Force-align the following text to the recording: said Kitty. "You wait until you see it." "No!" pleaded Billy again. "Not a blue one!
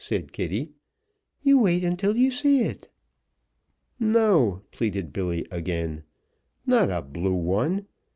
said 0.03 0.33
Kitty. 0.33 0.71
"You 1.43 1.59
wait 1.59 1.83
until 1.83 2.17
you 2.17 2.31
see 2.31 2.61
it." 2.61 2.89
"No!" 3.99 4.63
pleaded 4.71 5.13
Billy 5.13 5.45
again. 5.51 6.01
"Not 6.65 6.89
a 6.89 7.03
blue 7.03 7.35
one! 7.35 7.85